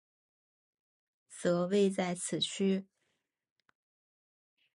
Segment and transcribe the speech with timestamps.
[1.29, 2.87] 则位在此区。